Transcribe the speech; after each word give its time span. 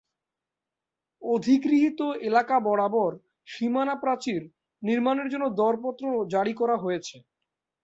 অধিগৃহীত 1.21 1.99
এলাকা 2.21 2.55
বরাবর 2.65 3.11
সীমানা 3.47 3.95
প্রাচীর 3.95 4.41
নির্মাণের 4.83 5.27
জন্য 5.29 5.45
দরপত্র 5.59 6.03
জারি 6.33 6.53
করা 6.53 6.75
হয়েছে। 6.77 7.15